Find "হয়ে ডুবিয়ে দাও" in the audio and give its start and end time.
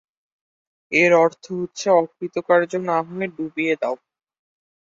3.07-3.95